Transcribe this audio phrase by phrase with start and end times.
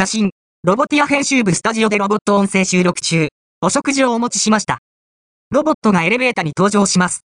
[0.00, 0.30] 写真、
[0.62, 3.28] ロボティア編集部スタジオでロボット音声収録中、
[3.60, 4.78] お食事をお持ちしました。
[5.50, 7.18] ロボットがエレベーターに登場します。